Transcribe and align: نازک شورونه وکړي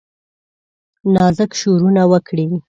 نازک 1.13 1.51
شورونه 1.59 2.03
وکړي 2.11 2.45